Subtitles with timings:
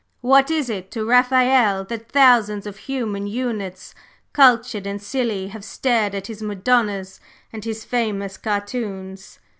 [0.21, 3.93] What is it to Raphael that thousands of human units,
[4.33, 7.19] cultured and silly, have stared at his 'Madonnas'
[7.53, 9.37] and his famous Cartoons?"